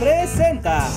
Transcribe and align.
Presenta. 0.00 0.88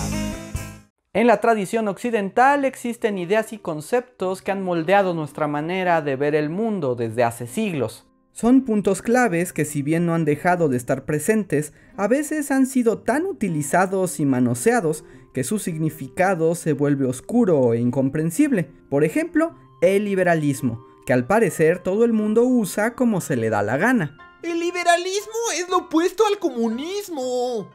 En 1.13 1.27
la 1.27 1.41
tradición 1.41 1.89
occidental 1.89 2.63
existen 2.63 3.17
ideas 3.17 3.51
y 3.51 3.57
conceptos 3.57 4.41
que 4.41 4.51
han 4.51 4.63
moldeado 4.63 5.13
nuestra 5.13 5.47
manera 5.47 6.01
de 6.01 6.15
ver 6.15 6.33
el 6.33 6.49
mundo 6.49 6.95
desde 6.95 7.25
hace 7.25 7.45
siglos. 7.45 8.07
Son 8.31 8.61
puntos 8.63 9.01
claves 9.01 9.51
que 9.51 9.65
si 9.65 9.81
bien 9.81 10.05
no 10.05 10.13
han 10.13 10.23
dejado 10.23 10.69
de 10.69 10.77
estar 10.77 11.03
presentes, 11.03 11.73
a 11.97 12.07
veces 12.07 12.51
han 12.51 12.67
sido 12.67 12.99
tan 12.99 13.25
utilizados 13.25 14.19
y 14.21 14.25
manoseados 14.25 15.03
que 15.33 15.43
su 15.43 15.59
significado 15.59 16.55
se 16.55 16.71
vuelve 16.71 17.05
oscuro 17.05 17.73
e 17.73 17.79
incomprensible. 17.79 18.71
Por 18.89 19.03
ejemplo, 19.03 19.55
el 19.81 20.05
liberalismo, 20.05 20.85
que 21.05 21.11
al 21.11 21.27
parecer 21.27 21.79
todo 21.79 22.05
el 22.05 22.13
mundo 22.13 22.43
usa 22.43 22.95
como 22.95 23.19
se 23.19 23.35
le 23.35 23.49
da 23.49 23.61
la 23.61 23.75
gana. 23.75 24.17
El 24.41 24.59
liberalismo 24.59 25.33
es 25.59 25.67
lo 25.69 25.77
opuesto 25.79 26.25
al 26.25 26.39
comunismo. 26.39 27.69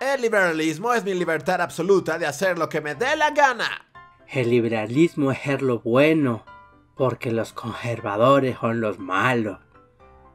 El 0.00 0.22
liberalismo 0.22 0.92
es 0.94 1.04
mi 1.04 1.14
libertad 1.14 1.60
absoluta 1.60 2.18
de 2.18 2.26
hacer 2.26 2.58
lo 2.58 2.68
que 2.68 2.80
me 2.80 2.94
dé 2.94 3.16
la 3.16 3.30
gana. 3.30 3.86
El 4.28 4.50
liberalismo 4.50 5.30
es 5.32 5.38
ser 5.38 5.62
lo 5.62 5.80
bueno, 5.80 6.44
porque 6.96 7.30
los 7.30 7.52
conservadores 7.52 8.56
son 8.58 8.80
los 8.80 8.98
malos 8.98 9.58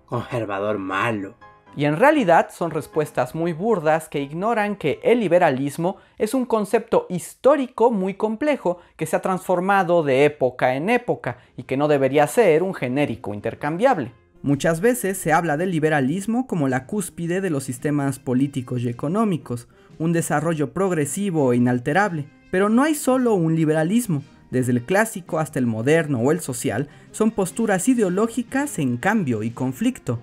conservador 0.09 0.79
malo. 0.79 1.35
Y 1.75 1.85
en 1.85 1.97
realidad 1.97 2.49
son 2.51 2.71
respuestas 2.71 3.35
muy 3.35 3.53
burdas 3.53 4.09
que 4.09 4.19
ignoran 4.19 4.75
que 4.75 4.99
el 5.03 5.19
liberalismo 5.19 5.97
es 6.17 6.33
un 6.33 6.45
concepto 6.45 7.05
histórico 7.09 7.91
muy 7.91 8.15
complejo 8.15 8.79
que 8.97 9.05
se 9.05 9.15
ha 9.15 9.21
transformado 9.21 10.01
de 10.01 10.25
época 10.25 10.75
en 10.75 10.89
época 10.89 11.37
y 11.55 11.63
que 11.63 11.77
no 11.77 11.87
debería 11.87 12.25
ser 12.25 12.63
un 12.63 12.73
genérico 12.73 13.35
intercambiable. 13.35 14.11
Muchas 14.41 14.79
veces 14.79 15.17
se 15.17 15.33
habla 15.33 15.57
del 15.57 15.71
liberalismo 15.71 16.47
como 16.47 16.69
la 16.69 16.85
cúspide 16.85 17.41
de 17.41 17.49
los 17.49 17.65
sistemas 17.65 18.19
políticos 18.19 18.81
y 18.81 18.87
económicos, 18.87 19.67
un 19.97 20.13
desarrollo 20.13 20.71
progresivo 20.71 21.51
e 21.51 21.57
inalterable, 21.57 22.25
pero 22.49 22.69
no 22.69 22.83
hay 22.83 22.95
solo 22.95 23.33
un 23.33 23.57
liberalismo, 23.57 24.23
desde 24.49 24.71
el 24.71 24.83
clásico 24.83 25.39
hasta 25.39 25.59
el 25.59 25.65
moderno 25.65 26.19
o 26.19 26.31
el 26.31 26.39
social, 26.39 26.87
son 27.11 27.31
posturas 27.31 27.89
ideológicas 27.89 28.79
en 28.79 28.95
cambio 28.95 29.43
y 29.43 29.51
conflicto. 29.51 30.19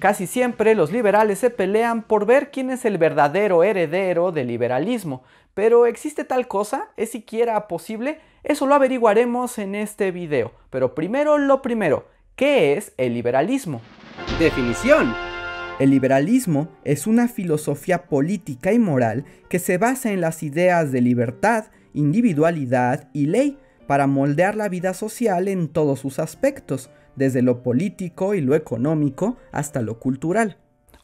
Casi 0.00 0.26
siempre 0.26 0.74
los 0.74 0.90
liberales 0.90 1.38
se 1.38 1.50
pelean 1.50 2.02
por 2.02 2.26
ver 2.26 2.50
quién 2.50 2.70
es 2.70 2.84
el 2.84 2.98
verdadero 2.98 3.62
heredero 3.62 4.32
del 4.32 4.48
liberalismo, 4.48 5.22
pero 5.54 5.86
¿existe 5.86 6.24
tal 6.24 6.48
cosa? 6.48 6.88
¿Es 6.96 7.10
siquiera 7.10 7.68
posible? 7.68 8.18
Eso 8.42 8.66
lo 8.66 8.74
averiguaremos 8.74 9.58
en 9.58 9.74
este 9.74 10.10
video. 10.10 10.52
Pero 10.70 10.94
primero 10.94 11.36
lo 11.38 11.60
primero, 11.60 12.06
¿qué 12.40 12.72
es 12.72 12.94
el 12.96 13.12
liberalismo? 13.12 13.82
Definición. 14.38 15.12
El 15.78 15.90
liberalismo 15.90 16.70
es 16.84 17.06
una 17.06 17.28
filosofía 17.28 18.04
política 18.06 18.72
y 18.72 18.78
moral 18.78 19.26
que 19.50 19.58
se 19.58 19.76
basa 19.76 20.10
en 20.10 20.22
las 20.22 20.42
ideas 20.42 20.90
de 20.90 21.02
libertad, 21.02 21.66
individualidad 21.92 23.10
y 23.12 23.26
ley, 23.26 23.58
para 23.86 24.06
moldear 24.06 24.56
la 24.56 24.70
vida 24.70 24.94
social 24.94 25.48
en 25.48 25.68
todos 25.68 26.00
sus 26.00 26.18
aspectos, 26.18 26.88
desde 27.14 27.42
lo 27.42 27.62
político 27.62 28.32
y 28.32 28.40
lo 28.40 28.54
económico 28.54 29.36
hasta 29.52 29.82
lo 29.82 29.98
cultural. 29.98 30.56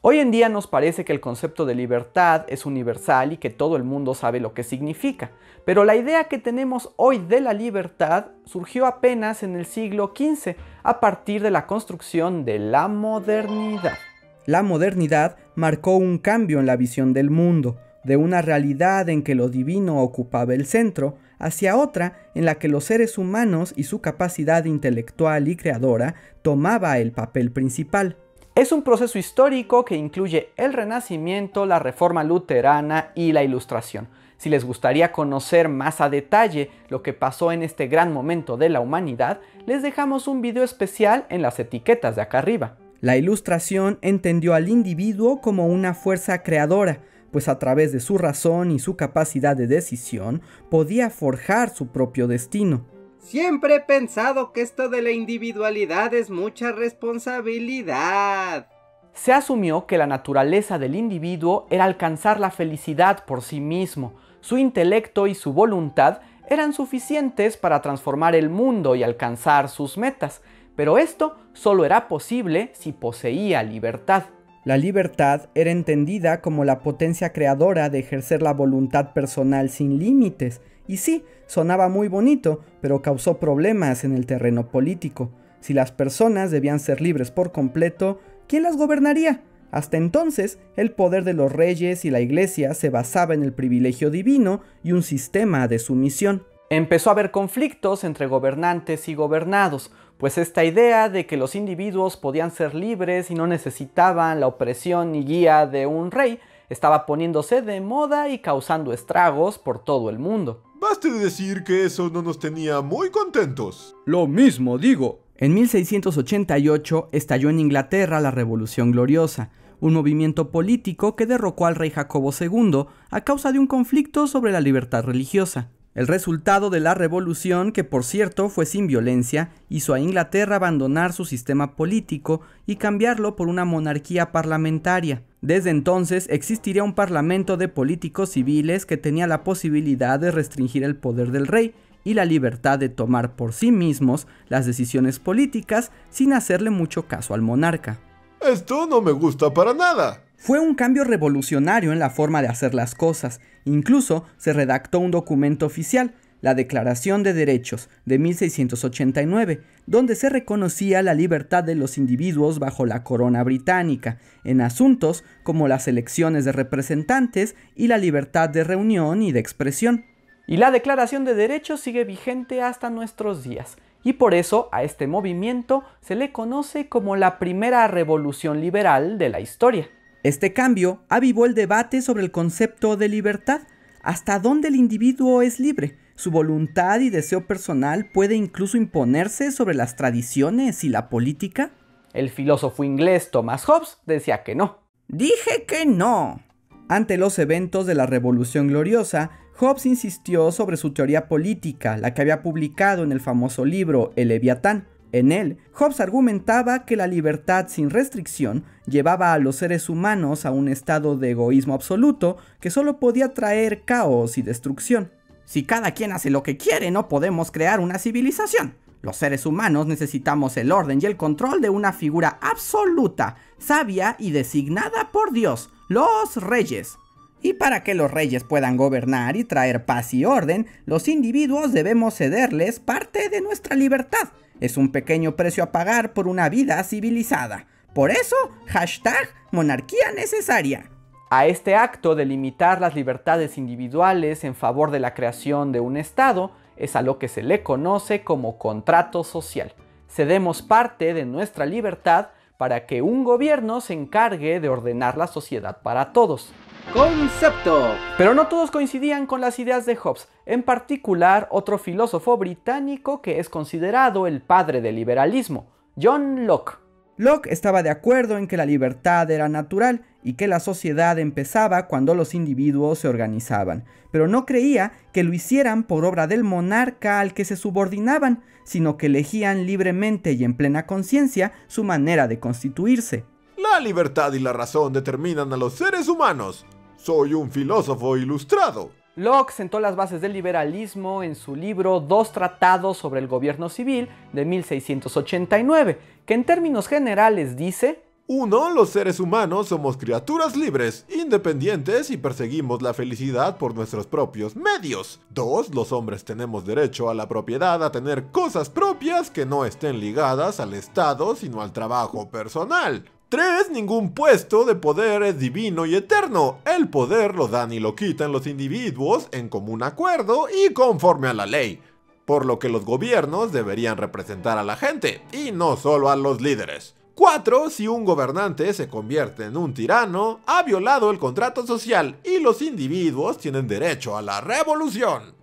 Hoy 0.08 0.20
en 0.20 0.30
día 0.30 0.48
nos 0.48 0.68
parece 0.68 1.04
que 1.04 1.12
el 1.12 1.18
concepto 1.18 1.66
de 1.66 1.74
libertad 1.74 2.44
es 2.46 2.64
universal 2.64 3.32
y 3.32 3.38
que 3.38 3.50
todo 3.50 3.74
el 3.74 3.82
mundo 3.82 4.14
sabe 4.14 4.38
lo 4.38 4.54
que 4.54 4.62
significa, 4.62 5.32
pero 5.64 5.82
la 5.82 5.96
idea 5.96 6.28
que 6.28 6.38
tenemos 6.38 6.92
hoy 6.94 7.18
de 7.18 7.40
la 7.40 7.52
libertad 7.52 8.26
surgió 8.44 8.86
apenas 8.86 9.42
en 9.42 9.56
el 9.56 9.66
siglo 9.66 10.14
XV, 10.16 10.54
a 10.84 11.00
partir 11.00 11.42
de 11.42 11.50
la 11.50 11.66
construcción 11.66 12.44
de 12.44 12.60
la 12.60 12.86
modernidad. 12.86 13.98
La 14.44 14.62
modernidad 14.62 15.38
marcó 15.56 15.96
un 15.96 16.18
cambio 16.18 16.60
en 16.60 16.66
la 16.66 16.76
visión 16.76 17.12
del 17.12 17.28
mundo, 17.28 17.76
de 18.04 18.16
una 18.16 18.42
realidad 18.42 19.08
en 19.08 19.24
que 19.24 19.34
lo 19.34 19.48
divino 19.48 20.00
ocupaba 20.02 20.54
el 20.54 20.66
centro, 20.66 21.16
hacia 21.40 21.76
otra 21.76 22.30
en 22.36 22.44
la 22.44 22.60
que 22.60 22.68
los 22.68 22.84
seres 22.84 23.18
humanos 23.18 23.74
y 23.74 23.82
su 23.82 24.00
capacidad 24.00 24.66
intelectual 24.66 25.48
y 25.48 25.56
creadora 25.56 26.14
tomaba 26.42 26.96
el 26.98 27.10
papel 27.10 27.50
principal. 27.50 28.18
Es 28.56 28.72
un 28.72 28.80
proceso 28.80 29.18
histórico 29.18 29.84
que 29.84 29.96
incluye 29.96 30.48
el 30.56 30.72
Renacimiento, 30.72 31.66
la 31.66 31.78
Reforma 31.78 32.24
Luterana 32.24 33.10
y 33.14 33.32
la 33.32 33.42
Ilustración. 33.42 34.08
Si 34.38 34.48
les 34.48 34.64
gustaría 34.64 35.12
conocer 35.12 35.68
más 35.68 36.00
a 36.00 36.08
detalle 36.08 36.70
lo 36.88 37.02
que 37.02 37.12
pasó 37.12 37.52
en 37.52 37.62
este 37.62 37.86
gran 37.86 38.14
momento 38.14 38.56
de 38.56 38.70
la 38.70 38.80
humanidad, 38.80 39.40
les 39.66 39.82
dejamos 39.82 40.26
un 40.26 40.40
video 40.40 40.64
especial 40.64 41.26
en 41.28 41.42
las 41.42 41.58
etiquetas 41.58 42.16
de 42.16 42.22
acá 42.22 42.38
arriba. 42.38 42.78
La 43.02 43.18
Ilustración 43.18 43.98
entendió 44.00 44.54
al 44.54 44.70
individuo 44.70 45.42
como 45.42 45.66
una 45.66 45.92
fuerza 45.92 46.42
creadora, 46.42 47.00
pues 47.32 47.48
a 47.48 47.58
través 47.58 47.92
de 47.92 48.00
su 48.00 48.16
razón 48.16 48.70
y 48.70 48.78
su 48.78 48.96
capacidad 48.96 49.54
de 49.54 49.66
decisión 49.66 50.40
podía 50.70 51.10
forjar 51.10 51.68
su 51.68 51.88
propio 51.88 52.26
destino. 52.26 52.86
Siempre 53.18 53.76
he 53.76 53.80
pensado 53.80 54.52
que 54.52 54.60
esto 54.60 54.88
de 54.88 55.02
la 55.02 55.10
individualidad 55.10 56.14
es 56.14 56.30
mucha 56.30 56.72
responsabilidad. 56.72 58.68
Se 59.12 59.32
asumió 59.32 59.86
que 59.86 59.98
la 59.98 60.06
naturaleza 60.06 60.78
del 60.78 60.94
individuo 60.94 61.66
era 61.70 61.84
alcanzar 61.84 62.38
la 62.38 62.50
felicidad 62.50 63.24
por 63.24 63.42
sí 63.42 63.60
mismo. 63.60 64.14
Su 64.40 64.58
intelecto 64.58 65.26
y 65.26 65.34
su 65.34 65.52
voluntad 65.52 66.20
eran 66.48 66.72
suficientes 66.72 67.56
para 67.56 67.82
transformar 67.82 68.36
el 68.36 68.50
mundo 68.50 68.94
y 68.94 69.02
alcanzar 69.02 69.68
sus 69.68 69.98
metas, 69.98 70.42
pero 70.76 70.98
esto 70.98 71.36
solo 71.54 71.84
era 71.84 72.08
posible 72.08 72.70
si 72.74 72.92
poseía 72.92 73.62
libertad. 73.62 74.24
La 74.66 74.76
libertad 74.76 75.48
era 75.54 75.70
entendida 75.70 76.40
como 76.40 76.64
la 76.64 76.80
potencia 76.80 77.32
creadora 77.32 77.88
de 77.88 78.00
ejercer 78.00 78.42
la 78.42 78.52
voluntad 78.52 79.12
personal 79.12 79.70
sin 79.70 80.00
límites, 80.00 80.60
y 80.88 80.96
sí, 80.96 81.22
sonaba 81.46 81.88
muy 81.88 82.08
bonito, 82.08 82.62
pero 82.80 83.00
causó 83.00 83.38
problemas 83.38 84.02
en 84.02 84.12
el 84.12 84.26
terreno 84.26 84.66
político. 84.66 85.30
Si 85.60 85.72
las 85.72 85.92
personas 85.92 86.50
debían 86.50 86.80
ser 86.80 87.00
libres 87.00 87.30
por 87.30 87.52
completo, 87.52 88.18
¿quién 88.48 88.64
las 88.64 88.76
gobernaría? 88.76 89.44
Hasta 89.70 89.98
entonces, 89.98 90.58
el 90.76 90.90
poder 90.90 91.22
de 91.22 91.34
los 91.34 91.52
reyes 91.52 92.04
y 92.04 92.10
la 92.10 92.18
iglesia 92.18 92.74
se 92.74 92.90
basaba 92.90 93.34
en 93.34 93.44
el 93.44 93.52
privilegio 93.52 94.10
divino 94.10 94.62
y 94.82 94.90
un 94.90 95.04
sistema 95.04 95.68
de 95.68 95.78
sumisión. 95.78 96.42
Empezó 96.70 97.10
a 97.10 97.12
haber 97.12 97.30
conflictos 97.30 98.02
entre 98.02 98.26
gobernantes 98.26 99.08
y 99.08 99.14
gobernados, 99.14 99.92
pues 100.18 100.38
esta 100.38 100.64
idea 100.64 101.08
de 101.08 101.26
que 101.26 101.36
los 101.36 101.54
individuos 101.54 102.16
podían 102.16 102.50
ser 102.50 102.74
libres 102.74 103.30
y 103.30 103.34
no 103.34 103.46
necesitaban 103.46 104.40
la 104.40 104.46
opresión 104.46 105.14
y 105.14 105.24
guía 105.24 105.66
de 105.66 105.86
un 105.86 106.10
rey 106.10 106.38
estaba 106.68 107.06
poniéndose 107.06 107.62
de 107.62 107.80
moda 107.80 108.28
y 108.28 108.38
causando 108.38 108.92
estragos 108.92 109.58
por 109.58 109.84
todo 109.84 110.10
el 110.10 110.18
mundo. 110.18 110.62
Baste 110.80 111.10
decir 111.10 111.64
que 111.64 111.84
eso 111.84 112.10
no 112.10 112.22
nos 112.22 112.38
tenía 112.38 112.80
muy 112.80 113.10
contentos. 113.10 113.96
Lo 114.04 114.26
mismo 114.26 114.78
digo. 114.78 115.20
En 115.36 115.54
1688 115.54 117.10
estalló 117.12 117.50
en 117.50 117.60
Inglaterra 117.60 118.20
la 118.20 118.30
Revolución 118.30 118.90
Gloriosa, 118.90 119.50
un 119.80 119.92
movimiento 119.92 120.50
político 120.50 121.14
que 121.14 121.26
derrocó 121.26 121.66
al 121.66 121.74
rey 121.74 121.90
Jacobo 121.90 122.30
II 122.38 122.86
a 123.10 123.20
causa 123.22 123.52
de 123.52 123.58
un 123.58 123.66
conflicto 123.66 124.26
sobre 124.26 124.52
la 124.52 124.60
libertad 124.60 125.04
religiosa. 125.04 125.70
El 125.96 126.08
resultado 126.08 126.68
de 126.68 126.78
la 126.78 126.92
revolución, 126.92 127.72
que 127.72 127.82
por 127.82 128.04
cierto 128.04 128.50
fue 128.50 128.66
sin 128.66 128.86
violencia, 128.86 129.48
hizo 129.70 129.94
a 129.94 129.98
Inglaterra 129.98 130.56
abandonar 130.56 131.14
su 131.14 131.24
sistema 131.24 131.74
político 131.74 132.42
y 132.66 132.76
cambiarlo 132.76 133.34
por 133.34 133.48
una 133.48 133.64
monarquía 133.64 134.30
parlamentaria. 134.30 135.22
Desde 135.40 135.70
entonces 135.70 136.26
existiría 136.28 136.84
un 136.84 136.94
parlamento 136.94 137.56
de 137.56 137.68
políticos 137.68 138.28
civiles 138.28 138.84
que 138.84 138.98
tenía 138.98 139.26
la 139.26 139.42
posibilidad 139.42 140.20
de 140.20 140.30
restringir 140.30 140.84
el 140.84 140.96
poder 140.96 141.30
del 141.30 141.46
rey 141.46 141.74
y 142.04 142.12
la 142.12 142.26
libertad 142.26 142.78
de 142.78 142.90
tomar 142.90 143.34
por 143.34 143.54
sí 143.54 143.72
mismos 143.72 144.26
las 144.48 144.66
decisiones 144.66 145.18
políticas 145.18 145.92
sin 146.10 146.34
hacerle 146.34 146.68
mucho 146.68 147.08
caso 147.08 147.32
al 147.32 147.40
monarca. 147.40 147.98
Esto 148.42 148.86
no 148.86 149.00
me 149.00 149.12
gusta 149.12 149.54
para 149.54 149.72
nada. 149.72 150.25
Fue 150.36 150.60
un 150.60 150.74
cambio 150.74 151.04
revolucionario 151.04 151.92
en 151.92 151.98
la 151.98 152.10
forma 152.10 152.42
de 152.42 152.48
hacer 152.48 152.74
las 152.74 152.94
cosas. 152.94 153.40
Incluso 153.64 154.26
se 154.36 154.52
redactó 154.52 155.00
un 155.00 155.10
documento 155.10 155.66
oficial, 155.66 156.14
la 156.42 156.54
Declaración 156.54 157.22
de 157.22 157.32
Derechos 157.32 157.88
de 158.04 158.18
1689, 158.18 159.62
donde 159.86 160.14
se 160.14 160.28
reconocía 160.28 161.02
la 161.02 161.14
libertad 161.14 161.64
de 161.64 161.74
los 161.74 161.96
individuos 161.96 162.58
bajo 162.58 162.84
la 162.84 163.02
corona 163.02 163.42
británica, 163.42 164.18
en 164.44 164.60
asuntos 164.60 165.24
como 165.42 165.68
las 165.68 165.88
elecciones 165.88 166.44
de 166.44 166.52
representantes 166.52 167.56
y 167.74 167.88
la 167.88 167.98
libertad 167.98 168.50
de 168.50 168.62
reunión 168.62 169.22
y 169.22 169.32
de 169.32 169.40
expresión. 169.40 170.04
Y 170.46 170.58
la 170.58 170.70
Declaración 170.70 171.24
de 171.24 171.34
Derechos 171.34 171.80
sigue 171.80 172.04
vigente 172.04 172.62
hasta 172.62 172.90
nuestros 172.90 173.42
días, 173.42 173.76
y 174.04 174.12
por 174.12 174.34
eso 174.34 174.68
a 174.70 174.84
este 174.84 175.08
movimiento 175.08 175.82
se 176.00 176.14
le 176.14 176.30
conoce 176.30 176.88
como 176.88 177.16
la 177.16 177.38
primera 177.38 177.88
revolución 177.88 178.60
liberal 178.60 179.18
de 179.18 179.30
la 179.30 179.40
historia. 179.40 179.88
Este 180.26 180.52
cambio 180.52 181.04
avivó 181.08 181.46
el 181.46 181.54
debate 181.54 182.02
sobre 182.02 182.24
el 182.24 182.32
concepto 182.32 182.96
de 182.96 183.08
libertad. 183.08 183.60
¿Hasta 184.02 184.40
dónde 184.40 184.66
el 184.66 184.74
individuo 184.74 185.40
es 185.40 185.60
libre? 185.60 185.98
¿Su 186.16 186.32
voluntad 186.32 186.98
y 186.98 187.10
deseo 187.10 187.46
personal 187.46 188.10
puede 188.12 188.34
incluso 188.34 188.76
imponerse 188.76 189.52
sobre 189.52 189.76
las 189.76 189.94
tradiciones 189.94 190.82
y 190.82 190.88
la 190.88 191.08
política? 191.10 191.70
El 192.12 192.30
filósofo 192.30 192.82
inglés 192.82 193.30
Thomas 193.30 193.66
Hobbes 193.66 193.98
decía 194.04 194.42
que 194.42 194.56
no. 194.56 194.80
Dije 195.06 195.64
que 195.64 195.86
no. 195.86 196.40
Ante 196.88 197.18
los 197.18 197.38
eventos 197.38 197.86
de 197.86 197.94
la 197.94 198.06
Revolución 198.06 198.66
Gloriosa, 198.66 199.30
Hobbes 199.56 199.86
insistió 199.86 200.50
sobre 200.50 200.76
su 200.76 200.92
teoría 200.92 201.28
política, 201.28 201.98
la 201.98 202.14
que 202.14 202.22
había 202.22 202.42
publicado 202.42 203.04
en 203.04 203.12
el 203.12 203.20
famoso 203.20 203.64
libro 203.64 204.12
El 204.16 204.26
Leviatán. 204.28 204.88
En 205.12 205.32
él, 205.32 205.58
Hobbes 205.72 206.00
argumentaba 206.00 206.84
que 206.84 206.96
la 206.96 207.06
libertad 207.06 207.66
sin 207.68 207.90
restricción 207.90 208.64
llevaba 208.86 209.32
a 209.32 209.38
los 209.38 209.56
seres 209.56 209.88
humanos 209.88 210.44
a 210.44 210.50
un 210.50 210.68
estado 210.68 211.16
de 211.16 211.30
egoísmo 211.30 211.74
absoluto 211.74 212.36
que 212.60 212.70
solo 212.70 212.98
podía 212.98 213.32
traer 213.32 213.82
caos 213.84 214.36
y 214.36 214.42
destrucción. 214.42 215.10
Si 215.44 215.62
cada 215.62 215.92
quien 215.92 216.12
hace 216.12 216.28
lo 216.28 216.42
que 216.42 216.56
quiere, 216.56 216.90
no 216.90 217.08
podemos 217.08 217.52
crear 217.52 217.78
una 217.80 217.98
civilización. 217.98 218.74
Los 219.02 219.16
seres 219.16 219.46
humanos 219.46 219.86
necesitamos 219.86 220.56
el 220.56 220.72
orden 220.72 220.98
y 221.00 221.06
el 221.06 221.16
control 221.16 221.60
de 221.60 221.70
una 221.70 221.92
figura 221.92 222.38
absoluta, 222.40 223.36
sabia 223.58 224.16
y 224.18 224.32
designada 224.32 225.12
por 225.12 225.32
Dios, 225.32 225.70
los 225.88 226.36
reyes. 226.36 226.96
Y 227.40 227.52
para 227.52 227.84
que 227.84 227.94
los 227.94 228.10
reyes 228.10 228.42
puedan 228.42 228.76
gobernar 228.76 229.36
y 229.36 229.44
traer 229.44 229.84
paz 229.84 230.12
y 230.14 230.24
orden, 230.24 230.66
los 230.86 231.06
individuos 231.06 231.72
debemos 231.72 232.16
cederles 232.16 232.80
parte 232.80 233.28
de 233.28 233.40
nuestra 233.40 233.76
libertad. 233.76 234.30
Es 234.60 234.76
un 234.76 234.90
pequeño 234.90 235.36
precio 235.36 235.62
a 235.62 235.72
pagar 235.72 236.12
por 236.12 236.28
una 236.28 236.48
vida 236.48 236.82
civilizada. 236.82 237.66
Por 237.94 238.10
eso, 238.10 238.36
hashtag 238.66 239.28
monarquía 239.50 240.12
necesaria. 240.14 240.90
A 241.30 241.46
este 241.46 241.74
acto 241.74 242.14
de 242.14 242.24
limitar 242.24 242.80
las 242.80 242.94
libertades 242.94 243.58
individuales 243.58 244.44
en 244.44 244.54
favor 244.54 244.90
de 244.90 245.00
la 245.00 245.12
creación 245.12 245.72
de 245.72 245.80
un 245.80 245.96
Estado 245.96 246.52
es 246.76 246.94
a 246.94 247.02
lo 247.02 247.18
que 247.18 247.28
se 247.28 247.42
le 247.42 247.62
conoce 247.62 248.22
como 248.22 248.58
contrato 248.58 249.24
social. 249.24 249.74
Cedemos 250.08 250.62
parte 250.62 251.14
de 251.14 251.24
nuestra 251.24 251.66
libertad 251.66 252.28
para 252.58 252.86
que 252.86 253.02
un 253.02 253.24
gobierno 253.24 253.80
se 253.80 253.92
encargue 253.92 254.60
de 254.60 254.68
ordenar 254.68 255.16
la 255.16 255.26
sociedad 255.26 255.82
para 255.82 256.12
todos. 256.12 256.52
Concepto. 256.92 257.94
Pero 258.16 258.34
no 258.34 258.46
todos 258.46 258.70
coincidían 258.70 259.26
con 259.26 259.40
las 259.40 259.58
ideas 259.58 259.86
de 259.86 259.96
Hobbes, 259.96 260.28
en 260.46 260.62
particular 260.62 261.48
otro 261.50 261.78
filósofo 261.78 262.36
británico 262.38 263.20
que 263.20 263.38
es 263.38 263.48
considerado 263.48 264.26
el 264.26 264.40
padre 264.40 264.80
del 264.80 264.96
liberalismo, 264.96 265.66
John 266.00 266.46
Locke. 266.46 266.78
Locke 267.18 267.50
estaba 267.50 267.82
de 267.82 267.90
acuerdo 267.90 268.36
en 268.36 268.46
que 268.46 268.56
la 268.56 268.66
libertad 268.66 269.30
era 269.30 269.48
natural 269.48 270.04
y 270.22 270.34
que 270.34 270.48
la 270.48 270.60
sociedad 270.60 271.18
empezaba 271.18 271.86
cuando 271.86 272.14
los 272.14 272.34
individuos 272.34 272.98
se 272.98 273.08
organizaban, 273.08 273.84
pero 274.10 274.28
no 274.28 274.44
creía 274.44 274.92
que 275.12 275.24
lo 275.24 275.32
hicieran 275.32 275.84
por 275.84 276.04
obra 276.04 276.26
del 276.26 276.44
monarca 276.44 277.20
al 277.20 277.32
que 277.32 277.44
se 277.44 277.56
subordinaban, 277.56 278.42
sino 278.64 278.96
que 278.96 279.06
elegían 279.06 279.66
libremente 279.66 280.32
y 280.32 280.44
en 280.44 280.56
plena 280.56 280.86
conciencia 280.86 281.52
su 281.68 281.84
manera 281.84 282.28
de 282.28 282.38
constituirse. 282.38 283.24
La 283.56 283.80
libertad 283.80 284.32
y 284.34 284.38
la 284.38 284.52
razón 284.52 284.92
determinan 284.92 285.52
a 285.52 285.56
los 285.56 285.74
seres 285.74 286.08
humanos. 286.08 286.66
Soy 286.96 287.34
un 287.34 287.50
filósofo 287.50 288.16
ilustrado. 288.16 288.90
Locke 289.16 289.52
sentó 289.52 289.80
las 289.80 289.96
bases 289.96 290.20
del 290.20 290.34
liberalismo 290.34 291.22
en 291.22 291.34
su 291.34 291.56
libro 291.56 292.00
Dos 292.00 292.32
tratados 292.32 292.98
sobre 292.98 293.20
el 293.20 293.28
gobierno 293.28 293.68
civil 293.68 294.08
de 294.32 294.44
1689, 294.44 295.98
que 296.26 296.34
en 296.34 296.44
términos 296.44 296.86
generales 296.86 297.56
dice 297.56 298.02
1. 298.28 298.70
Los 298.74 298.90
seres 298.90 299.20
humanos 299.20 299.68
somos 299.68 299.96
criaturas 299.96 300.56
libres, 300.56 301.06
independientes 301.08 302.10
y 302.10 302.16
perseguimos 302.16 302.82
la 302.82 302.92
felicidad 302.92 303.56
por 303.56 303.74
nuestros 303.74 304.08
propios 304.08 304.56
medios. 304.56 305.20
2. 305.30 305.74
Los 305.74 305.92
hombres 305.92 306.24
tenemos 306.24 306.66
derecho 306.66 307.08
a 307.08 307.14
la 307.14 307.28
propiedad, 307.28 307.84
a 307.84 307.92
tener 307.92 308.32
cosas 308.32 308.68
propias 308.68 309.30
que 309.30 309.46
no 309.46 309.64
estén 309.64 310.00
ligadas 310.00 310.58
al 310.58 310.74
Estado, 310.74 311.36
sino 311.36 311.62
al 311.62 311.72
trabajo 311.72 312.28
personal. 312.28 313.04
3. 313.28 313.70
Ningún 313.70 314.14
puesto 314.14 314.64
de 314.64 314.76
poder 314.76 315.22
es 315.24 315.38
divino 315.38 315.84
y 315.84 315.96
eterno. 315.96 316.58
El 316.64 316.88
poder 316.88 317.34
lo 317.34 317.48
dan 317.48 317.72
y 317.72 317.80
lo 317.80 317.96
quitan 317.96 318.30
los 318.30 318.46
individuos 318.46 319.28
en 319.32 319.48
común 319.48 319.82
acuerdo 319.82 320.46
y 320.48 320.72
conforme 320.72 321.28
a 321.28 321.34
la 321.34 321.46
ley. 321.46 321.82
Por 322.24 322.46
lo 322.46 322.58
que 322.58 322.68
los 322.68 322.84
gobiernos 322.84 323.52
deberían 323.52 323.96
representar 323.96 324.58
a 324.58 324.64
la 324.64 324.76
gente 324.76 325.22
y 325.32 325.50
no 325.50 325.76
solo 325.76 326.08
a 326.08 326.16
los 326.16 326.40
líderes. 326.40 326.94
4. 327.16 327.70
Si 327.70 327.88
un 327.88 328.04
gobernante 328.04 328.72
se 328.74 328.88
convierte 328.88 329.44
en 329.44 329.56
un 329.56 329.74
tirano, 329.74 330.40
ha 330.46 330.62
violado 330.62 331.10
el 331.10 331.18
contrato 331.18 331.66
social 331.66 332.20
y 332.22 332.38
los 332.40 332.62
individuos 332.62 333.38
tienen 333.38 333.66
derecho 333.66 334.16
a 334.16 334.22
la 334.22 334.40
revolución. 334.40 335.34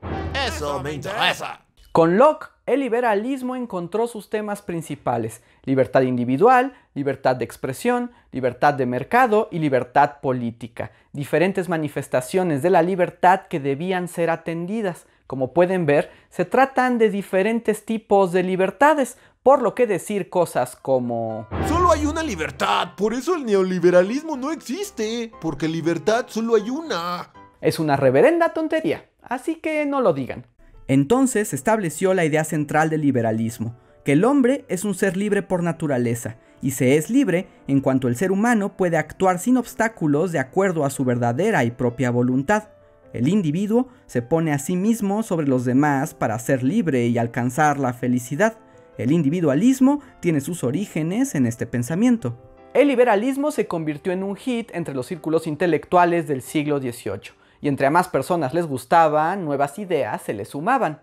Eso 0.47 0.81
me 0.81 0.93
interesa. 0.93 1.65
Con 1.91 2.17
Locke, 2.17 2.52
el 2.65 2.79
liberalismo 2.79 3.55
encontró 3.57 4.07
sus 4.07 4.29
temas 4.29 4.61
principales, 4.61 5.41
libertad 5.63 6.03
individual, 6.03 6.73
libertad 6.93 7.35
de 7.35 7.43
expresión, 7.43 8.11
libertad 8.31 8.73
de 8.73 8.85
mercado 8.85 9.49
y 9.51 9.59
libertad 9.59 10.21
política, 10.21 10.91
diferentes 11.11 11.67
manifestaciones 11.67 12.61
de 12.61 12.69
la 12.69 12.81
libertad 12.81 13.47
que 13.49 13.59
debían 13.59 14.07
ser 14.07 14.29
atendidas. 14.29 15.07
Como 15.27 15.51
pueden 15.51 15.85
ver, 15.85 16.11
se 16.29 16.45
tratan 16.45 16.97
de 16.97 17.09
diferentes 17.09 17.85
tipos 17.85 18.31
de 18.31 18.43
libertades, 18.43 19.17
por 19.41 19.61
lo 19.61 19.75
que 19.75 19.85
decir 19.85 20.29
cosas 20.29 20.77
como... 20.77 21.47
Solo 21.67 21.91
hay 21.91 22.05
una 22.05 22.23
libertad, 22.23 22.95
por 22.95 23.13
eso 23.13 23.35
el 23.35 23.45
neoliberalismo 23.45 24.37
no 24.37 24.51
existe, 24.51 25.31
porque 25.41 25.67
libertad 25.67 26.27
solo 26.29 26.55
hay 26.55 26.69
una. 26.69 27.33
Es 27.59 27.79
una 27.79 27.97
reverenda 27.97 28.53
tontería, 28.53 29.09
así 29.21 29.55
que 29.55 29.85
no 29.85 29.99
lo 29.99 30.13
digan. 30.13 30.45
Entonces 30.87 31.49
se 31.49 31.55
estableció 31.55 32.13
la 32.13 32.25
idea 32.25 32.43
central 32.43 32.89
del 32.89 33.01
liberalismo, 33.01 33.75
que 34.03 34.13
el 34.13 34.25
hombre 34.25 34.65
es 34.67 34.83
un 34.83 34.95
ser 34.95 35.15
libre 35.15 35.41
por 35.41 35.63
naturaleza, 35.63 36.37
y 36.61 36.71
se 36.71 36.97
es 36.97 37.09
libre 37.09 37.47
en 37.67 37.81
cuanto 37.81 38.07
el 38.07 38.15
ser 38.15 38.31
humano 38.31 38.75
puede 38.75 38.97
actuar 38.97 39.39
sin 39.39 39.57
obstáculos 39.57 40.31
de 40.31 40.39
acuerdo 40.39 40.85
a 40.85 40.89
su 40.89 41.03
verdadera 41.05 41.63
y 41.63 41.71
propia 41.71 42.09
voluntad. 42.09 42.69
El 43.13 43.27
individuo 43.27 43.89
se 44.07 44.21
pone 44.21 44.51
a 44.51 44.59
sí 44.59 44.75
mismo 44.75 45.23
sobre 45.23 45.47
los 45.47 45.65
demás 45.65 46.13
para 46.13 46.39
ser 46.39 46.63
libre 46.63 47.05
y 47.07 47.17
alcanzar 47.17 47.79
la 47.79 47.93
felicidad. 47.93 48.57
El 48.97 49.11
individualismo 49.11 50.01
tiene 50.19 50.41
sus 50.41 50.63
orígenes 50.63 51.35
en 51.35 51.45
este 51.45 51.65
pensamiento. 51.65 52.37
El 52.73 52.87
liberalismo 52.87 53.51
se 53.51 53.67
convirtió 53.67 54.13
en 54.13 54.23
un 54.23 54.35
hit 54.35 54.71
entre 54.73 54.95
los 54.95 55.05
círculos 55.05 55.47
intelectuales 55.47 56.27
del 56.27 56.41
siglo 56.41 56.79
XVIII 56.79 57.42
y 57.63 57.69
entre 57.69 57.87
a 57.87 57.89
más 57.89 58.09
personas 58.09 58.53
les 58.53 58.67
gustaban, 58.67 59.45
nuevas 59.45 59.79
ideas 59.79 60.21
se 60.21 60.33
les 60.33 60.49
sumaban. 60.49 60.99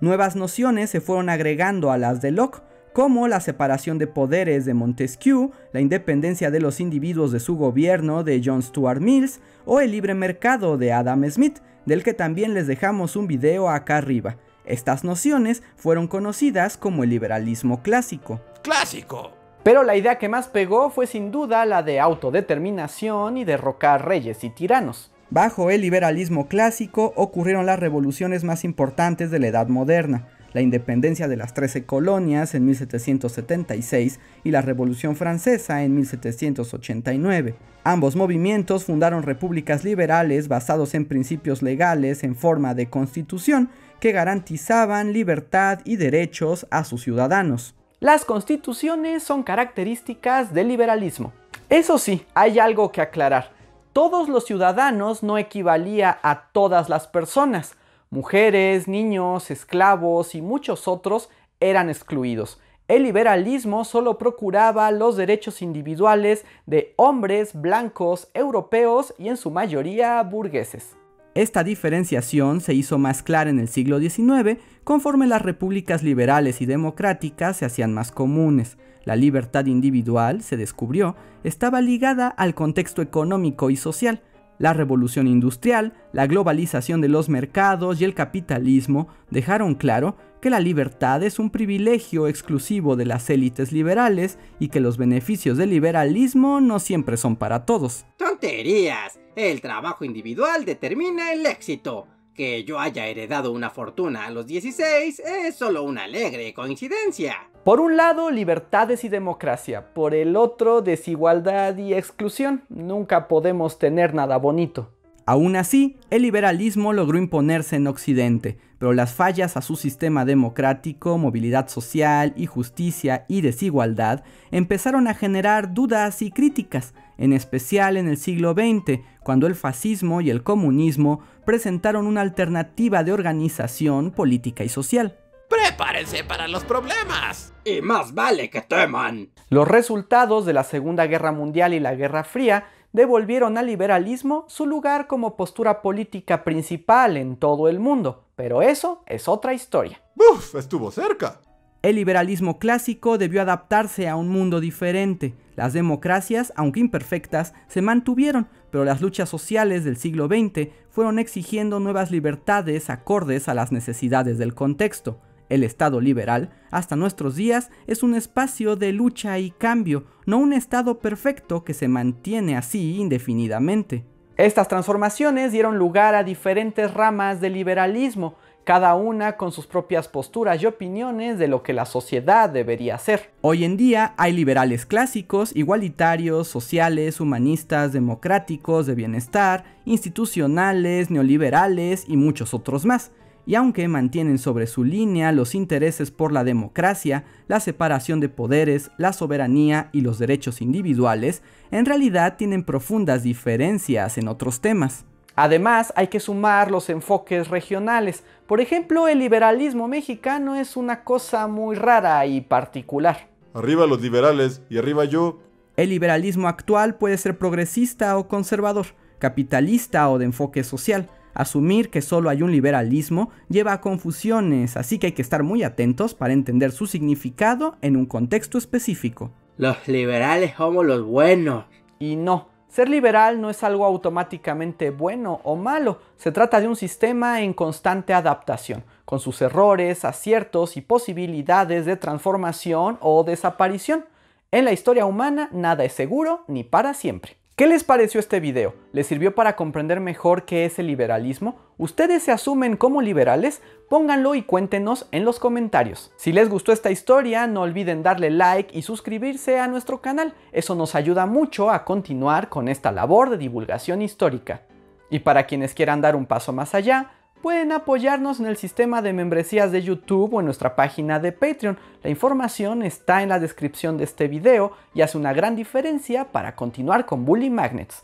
Nuevas 0.00 0.36
nociones 0.36 0.88
se 0.88 1.00
fueron 1.00 1.28
agregando 1.28 1.90
a 1.90 1.98
las 1.98 2.20
de 2.20 2.30
Locke, 2.30 2.62
como 2.92 3.26
la 3.26 3.40
separación 3.40 3.98
de 3.98 4.06
poderes 4.06 4.64
de 4.64 4.72
Montesquieu, 4.72 5.50
la 5.72 5.80
independencia 5.80 6.52
de 6.52 6.60
los 6.60 6.78
individuos 6.78 7.32
de 7.32 7.40
su 7.40 7.56
gobierno 7.56 8.22
de 8.22 8.40
John 8.42 8.62
Stuart 8.62 9.00
Mills 9.00 9.40
o 9.64 9.80
el 9.80 9.90
libre 9.90 10.14
mercado 10.14 10.78
de 10.78 10.92
Adam 10.92 11.28
Smith, 11.28 11.58
del 11.86 12.04
que 12.04 12.14
también 12.14 12.54
les 12.54 12.68
dejamos 12.68 13.16
un 13.16 13.26
video 13.26 13.68
acá 13.68 13.96
arriba. 13.96 14.36
Estas 14.64 15.02
nociones 15.02 15.64
fueron 15.74 16.06
conocidas 16.06 16.76
como 16.76 17.02
el 17.02 17.10
liberalismo 17.10 17.82
clásico. 17.82 18.40
¡Clásico! 18.62 19.32
Pero 19.64 19.82
la 19.82 19.96
idea 19.96 20.18
que 20.18 20.28
más 20.28 20.46
pegó 20.46 20.88
fue 20.88 21.08
sin 21.08 21.32
duda 21.32 21.66
la 21.66 21.82
de 21.82 21.98
autodeterminación 21.98 23.38
y 23.38 23.44
derrocar 23.44 24.06
reyes 24.06 24.44
y 24.44 24.50
tiranos. 24.50 25.10
Bajo 25.30 25.70
el 25.70 25.80
liberalismo 25.80 26.46
clásico 26.46 27.12
ocurrieron 27.16 27.66
las 27.66 27.80
revoluciones 27.80 28.44
más 28.44 28.62
importantes 28.62 29.28
de 29.32 29.40
la 29.40 29.48
Edad 29.48 29.66
Moderna, 29.66 30.28
la 30.52 30.60
independencia 30.60 31.26
de 31.26 31.36
las 31.36 31.52
Trece 31.52 31.84
Colonias 31.84 32.54
en 32.54 32.64
1776 32.64 34.20
y 34.44 34.52
la 34.52 34.62
Revolución 34.62 35.16
Francesa 35.16 35.82
en 35.82 35.96
1789. 35.96 37.56
Ambos 37.82 38.14
movimientos 38.14 38.84
fundaron 38.84 39.24
repúblicas 39.24 39.82
liberales 39.82 40.46
basados 40.46 40.94
en 40.94 41.06
principios 41.06 41.60
legales 41.60 42.22
en 42.22 42.36
forma 42.36 42.74
de 42.74 42.88
constitución 42.88 43.70
que 43.98 44.12
garantizaban 44.12 45.12
libertad 45.12 45.80
y 45.84 45.96
derechos 45.96 46.68
a 46.70 46.84
sus 46.84 47.02
ciudadanos. 47.02 47.74
Las 47.98 48.24
constituciones 48.24 49.24
son 49.24 49.42
características 49.42 50.54
del 50.54 50.68
liberalismo. 50.68 51.32
Eso 51.68 51.98
sí, 51.98 52.24
hay 52.34 52.60
algo 52.60 52.92
que 52.92 53.00
aclarar 53.00 53.55
todos 53.96 54.28
los 54.28 54.44
ciudadanos 54.44 55.22
no 55.22 55.38
equivalía 55.38 56.18
a 56.22 56.48
todas 56.52 56.90
las 56.90 57.06
personas. 57.06 57.76
Mujeres, 58.10 58.88
niños, 58.88 59.50
esclavos 59.50 60.34
y 60.34 60.42
muchos 60.42 60.86
otros 60.86 61.30
eran 61.60 61.88
excluidos. 61.88 62.60
El 62.88 63.04
liberalismo 63.04 63.86
solo 63.86 64.18
procuraba 64.18 64.90
los 64.90 65.16
derechos 65.16 65.62
individuales 65.62 66.44
de 66.66 66.92
hombres 66.96 67.58
blancos, 67.58 68.28
europeos 68.34 69.14
y 69.16 69.28
en 69.28 69.38
su 69.38 69.50
mayoría 69.50 70.22
burgueses. 70.24 70.94
Esta 71.36 71.62
diferenciación 71.62 72.62
se 72.62 72.72
hizo 72.72 72.96
más 72.96 73.22
clara 73.22 73.50
en 73.50 73.58
el 73.58 73.68
siglo 73.68 74.00
XIX 74.00 74.58
conforme 74.84 75.26
las 75.26 75.42
repúblicas 75.42 76.02
liberales 76.02 76.62
y 76.62 76.66
democráticas 76.66 77.58
se 77.58 77.66
hacían 77.66 77.92
más 77.92 78.10
comunes 78.10 78.78
la 79.04 79.16
libertad 79.16 79.66
individual, 79.66 80.42
se 80.42 80.56
descubrió, 80.56 81.14
estaba 81.44 81.80
ligada 81.82 82.28
al 82.28 82.54
contexto 82.54 83.02
económico 83.02 83.70
y 83.70 83.76
social. 83.76 84.22
La 84.58 84.72
revolución 84.72 85.28
industrial, 85.28 85.92
la 86.12 86.26
globalización 86.26 87.00
de 87.00 87.08
los 87.08 87.28
mercados 87.28 88.00
y 88.00 88.04
el 88.04 88.14
capitalismo 88.14 89.08
dejaron 89.30 89.74
claro 89.74 90.16
que 90.46 90.50
la 90.50 90.60
libertad 90.60 91.24
es 91.24 91.40
un 91.40 91.50
privilegio 91.50 92.28
exclusivo 92.28 92.94
de 92.94 93.04
las 93.04 93.28
élites 93.30 93.72
liberales 93.72 94.38
y 94.60 94.68
que 94.68 94.78
los 94.78 94.96
beneficios 94.96 95.58
del 95.58 95.70
liberalismo 95.70 96.60
no 96.60 96.78
siempre 96.78 97.16
son 97.16 97.34
para 97.34 97.66
todos. 97.66 98.06
¡Tonterías! 98.16 99.18
El 99.34 99.60
trabajo 99.60 100.04
individual 100.04 100.64
determina 100.64 101.32
el 101.32 101.44
éxito. 101.46 102.06
Que 102.32 102.62
yo 102.62 102.78
haya 102.78 103.08
heredado 103.08 103.50
una 103.50 103.70
fortuna 103.70 104.26
a 104.26 104.30
los 104.30 104.46
16 104.46 105.18
es 105.18 105.56
solo 105.56 105.82
una 105.82 106.04
alegre 106.04 106.54
coincidencia. 106.54 107.50
Por 107.64 107.80
un 107.80 107.96
lado, 107.96 108.30
libertades 108.30 109.02
y 109.02 109.08
democracia. 109.08 109.92
Por 109.94 110.14
el 110.14 110.36
otro, 110.36 110.80
desigualdad 110.80 111.76
y 111.76 111.92
exclusión. 111.92 112.62
Nunca 112.68 113.26
podemos 113.26 113.80
tener 113.80 114.14
nada 114.14 114.36
bonito. 114.36 114.92
Aún 115.28 115.56
así, 115.56 115.96
el 116.10 116.22
liberalismo 116.22 116.92
logró 116.92 117.18
imponerse 117.18 117.74
en 117.74 117.88
Occidente, 117.88 118.58
pero 118.78 118.92
las 118.92 119.14
fallas 119.14 119.56
a 119.56 119.62
su 119.62 119.76
sistema 119.76 120.24
democrático, 120.24 121.18
movilidad 121.18 121.68
social 121.68 122.32
y 122.36 122.46
justicia 122.46 123.24
y 123.28 123.40
desigualdad 123.40 124.22
empezaron 124.50 125.08
a 125.08 125.14
generar 125.14 125.72
dudas 125.74 126.22
y 126.22 126.30
críticas, 126.30 126.94
en 127.18 127.32
especial 127.32 127.96
en 127.96 128.08
el 128.08 128.16
siglo 128.16 128.52
XX, 128.52 129.00
cuando 129.22 129.46
el 129.46 129.54
fascismo 129.54 130.20
y 130.20 130.30
el 130.30 130.42
comunismo 130.42 131.20
presentaron 131.44 132.06
una 132.06 132.20
alternativa 132.20 133.04
de 133.04 133.12
organización 133.12 134.10
política 134.10 134.64
y 134.64 134.68
social. 134.68 135.16
¡Prepárense 135.48 136.24
para 136.24 136.48
los 136.48 136.64
problemas! 136.64 137.54
Y 137.64 137.80
más 137.80 138.14
vale 138.14 138.50
que 138.50 138.62
teman. 138.62 139.30
Los 139.48 139.66
resultados 139.68 140.44
de 140.44 140.52
la 140.52 140.64
Segunda 140.64 141.06
Guerra 141.06 141.32
Mundial 141.32 141.72
y 141.72 141.80
la 141.80 141.94
Guerra 141.94 142.24
Fría 142.24 142.66
devolvieron 142.92 143.58
al 143.58 143.66
liberalismo 143.66 144.44
su 144.48 144.66
lugar 144.66 145.06
como 145.06 145.36
postura 145.36 145.82
política 145.82 146.44
principal 146.44 147.16
en 147.16 147.36
todo 147.36 147.68
el 147.68 147.78
mundo, 147.78 148.25
pero 148.36 148.62
eso 148.62 149.02
es 149.06 149.26
otra 149.26 149.54
historia. 149.54 150.00
¡Uf! 150.14 150.54
Estuvo 150.54 150.90
cerca. 150.90 151.40
El 151.82 151.96
liberalismo 151.96 152.58
clásico 152.58 153.16
debió 153.16 153.42
adaptarse 153.42 154.08
a 154.08 154.16
un 154.16 154.28
mundo 154.28 154.60
diferente. 154.60 155.34
Las 155.56 155.72
democracias, 155.72 156.52
aunque 156.56 156.80
imperfectas, 156.80 157.54
se 157.68 157.80
mantuvieron, 157.80 158.48
pero 158.70 158.84
las 158.84 159.00
luchas 159.00 159.28
sociales 159.28 159.84
del 159.84 159.96
siglo 159.96 160.26
XX 160.26 160.68
fueron 160.90 161.18
exigiendo 161.18 161.80
nuevas 161.80 162.10
libertades 162.10 162.90
acordes 162.90 163.48
a 163.48 163.54
las 163.54 163.72
necesidades 163.72 164.36
del 164.36 164.54
contexto. 164.54 165.20
El 165.48 165.62
Estado 165.62 166.00
liberal, 166.00 166.50
hasta 166.70 166.96
nuestros 166.96 167.36
días, 167.36 167.70
es 167.86 168.02
un 168.02 168.14
espacio 168.16 168.74
de 168.74 168.92
lucha 168.92 169.38
y 169.38 169.52
cambio, 169.52 170.06
no 170.26 170.38
un 170.38 170.52
Estado 170.52 170.98
perfecto 170.98 171.62
que 171.62 171.72
se 171.72 171.88
mantiene 171.88 172.56
así 172.56 172.96
indefinidamente. 172.96 174.04
Estas 174.36 174.68
transformaciones 174.68 175.50
dieron 175.50 175.78
lugar 175.78 176.14
a 176.14 176.22
diferentes 176.22 176.92
ramas 176.92 177.40
del 177.40 177.54
liberalismo, 177.54 178.34
cada 178.64 178.94
una 178.94 179.38
con 179.38 179.50
sus 179.50 179.66
propias 179.66 180.08
posturas 180.08 180.62
y 180.62 180.66
opiniones 180.66 181.38
de 181.38 181.48
lo 181.48 181.62
que 181.62 181.72
la 181.72 181.86
sociedad 181.86 182.50
debería 182.50 182.98
ser. 182.98 183.30
Hoy 183.40 183.64
en 183.64 183.78
día 183.78 184.12
hay 184.18 184.34
liberales 184.34 184.84
clásicos, 184.84 185.56
igualitarios, 185.56 186.48
sociales, 186.48 187.18
humanistas, 187.18 187.94
democráticos, 187.94 188.84
de 188.84 188.94
bienestar, 188.94 189.64
institucionales, 189.86 191.10
neoliberales 191.10 192.04
y 192.06 192.18
muchos 192.18 192.52
otros 192.52 192.84
más 192.84 193.12
y 193.46 193.54
aunque 193.54 193.86
mantienen 193.86 194.38
sobre 194.38 194.66
su 194.66 194.82
línea 194.82 195.30
los 195.30 195.54
intereses 195.54 196.10
por 196.10 196.32
la 196.32 196.42
democracia, 196.42 197.24
la 197.46 197.60
separación 197.60 198.18
de 198.18 198.28
poderes, 198.28 198.90
la 198.98 199.12
soberanía 199.12 199.88
y 199.92 200.00
los 200.00 200.18
derechos 200.18 200.60
individuales, 200.60 201.42
en 201.70 201.86
realidad 201.86 202.36
tienen 202.36 202.64
profundas 202.64 203.22
diferencias 203.22 204.18
en 204.18 204.26
otros 204.26 204.60
temas. 204.60 205.04
Además, 205.36 205.92
hay 205.96 206.08
que 206.08 206.18
sumar 206.18 206.70
los 206.70 206.88
enfoques 206.90 207.48
regionales. 207.48 208.24
Por 208.46 208.60
ejemplo, 208.60 209.06
el 209.06 209.20
liberalismo 209.20 209.86
mexicano 209.86 210.56
es 210.56 210.76
una 210.76 211.04
cosa 211.04 211.46
muy 211.46 211.76
rara 211.76 212.24
y 212.26 212.40
particular. 212.40 213.28
Arriba 213.54 213.86
los 213.86 214.00
liberales 214.00 214.62
y 214.68 214.78
arriba 214.78 215.04
yo. 215.04 215.38
El 215.76 215.90
liberalismo 215.90 216.48
actual 216.48 216.96
puede 216.96 217.18
ser 217.18 217.38
progresista 217.38 218.16
o 218.16 218.28
conservador, 218.28 218.86
capitalista 219.18 220.08
o 220.08 220.18
de 220.18 220.24
enfoque 220.24 220.64
social. 220.64 221.10
Asumir 221.36 221.90
que 221.90 222.00
solo 222.00 222.30
hay 222.30 222.42
un 222.42 222.50
liberalismo 222.50 223.28
lleva 223.50 223.74
a 223.74 223.82
confusiones, 223.82 224.78
así 224.78 224.98
que 224.98 225.08
hay 225.08 225.12
que 225.12 225.20
estar 225.20 225.42
muy 225.42 225.62
atentos 225.64 226.14
para 226.14 226.32
entender 226.32 226.72
su 226.72 226.86
significado 226.86 227.76
en 227.82 227.94
un 227.98 228.06
contexto 228.06 228.56
específico. 228.56 229.30
Los 229.58 229.86
liberales 229.86 230.54
somos 230.56 230.86
los 230.86 231.04
buenos. 231.04 231.66
Y 231.98 232.16
no, 232.16 232.48
ser 232.68 232.88
liberal 232.88 233.38
no 233.38 233.50
es 233.50 233.62
algo 233.62 233.84
automáticamente 233.84 234.88
bueno 234.88 235.42
o 235.44 235.56
malo, 235.56 235.98
se 236.16 236.32
trata 236.32 236.58
de 236.58 236.68
un 236.68 236.76
sistema 236.76 237.42
en 237.42 237.52
constante 237.52 238.14
adaptación, 238.14 238.84
con 239.04 239.20
sus 239.20 239.42
errores, 239.42 240.06
aciertos 240.06 240.78
y 240.78 240.80
posibilidades 240.80 241.84
de 241.84 241.96
transformación 241.96 242.96
o 243.02 243.24
desaparición. 243.24 244.06
En 244.52 244.64
la 244.64 244.72
historia 244.72 245.04
humana 245.04 245.50
nada 245.52 245.84
es 245.84 245.92
seguro 245.92 246.44
ni 246.48 246.64
para 246.64 246.94
siempre. 246.94 247.36
¿Qué 247.56 247.66
les 247.66 247.84
pareció 247.84 248.20
este 248.20 248.38
video? 248.38 248.74
¿Les 248.92 249.06
sirvió 249.06 249.34
para 249.34 249.56
comprender 249.56 249.98
mejor 249.98 250.44
qué 250.44 250.66
es 250.66 250.78
el 250.78 250.88
liberalismo? 250.88 251.56
¿Ustedes 251.78 252.22
se 252.22 252.30
asumen 252.30 252.76
como 252.76 253.00
liberales? 253.00 253.62
Pónganlo 253.88 254.34
y 254.34 254.42
cuéntenos 254.42 255.08
en 255.10 255.24
los 255.24 255.38
comentarios. 255.38 256.12
Si 256.16 256.32
les 256.32 256.50
gustó 256.50 256.70
esta 256.70 256.90
historia, 256.90 257.46
no 257.46 257.62
olviden 257.62 258.02
darle 258.02 258.28
like 258.28 258.76
y 258.76 258.82
suscribirse 258.82 259.58
a 259.58 259.68
nuestro 259.68 260.02
canal. 260.02 260.34
Eso 260.52 260.74
nos 260.74 260.94
ayuda 260.94 261.24
mucho 261.24 261.70
a 261.70 261.86
continuar 261.86 262.50
con 262.50 262.68
esta 262.68 262.92
labor 262.92 263.30
de 263.30 263.38
divulgación 263.38 264.02
histórica. 264.02 264.60
Y 265.08 265.20
para 265.20 265.46
quienes 265.46 265.72
quieran 265.72 266.02
dar 266.02 266.14
un 266.14 266.26
paso 266.26 266.52
más 266.52 266.74
allá, 266.74 267.12
pueden 267.42 267.72
apoyarnos 267.72 268.40
en 268.40 268.46
el 268.46 268.56
sistema 268.56 269.02
de 269.02 269.12
membresías 269.12 269.72
de 269.72 269.82
YouTube 269.82 270.34
o 270.34 270.40
en 270.40 270.46
nuestra 270.46 270.76
página 270.76 271.18
de 271.18 271.32
Patreon. 271.32 271.78
La 272.02 272.10
información 272.10 272.82
está 272.82 273.22
en 273.22 273.28
la 273.28 273.38
descripción 273.38 273.98
de 273.98 274.04
este 274.04 274.28
video 274.28 274.72
y 274.94 275.02
hace 275.02 275.18
una 275.18 275.32
gran 275.32 275.56
diferencia 275.56 276.32
para 276.32 276.56
continuar 276.56 277.06
con 277.06 277.24
Bully 277.24 277.50
Magnets. 277.50 278.02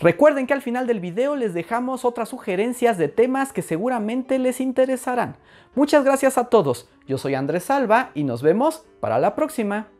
Recuerden 0.00 0.46
que 0.46 0.54
al 0.54 0.62
final 0.62 0.86
del 0.86 1.00
video 1.00 1.36
les 1.36 1.54
dejamos 1.54 2.04
otras 2.04 2.28
sugerencias 2.28 2.98
de 2.98 3.08
temas 3.08 3.52
que 3.52 3.62
seguramente 3.62 4.38
les 4.38 4.60
interesarán. 4.60 5.36
Muchas 5.74 6.04
gracias 6.04 6.36
a 6.36 6.48
todos, 6.48 6.88
yo 7.06 7.16
soy 7.16 7.34
Andrés 7.34 7.64
Salva 7.64 8.10
y 8.14 8.24
nos 8.24 8.42
vemos 8.42 8.84
para 9.00 9.18
la 9.18 9.36
próxima. 9.36 9.93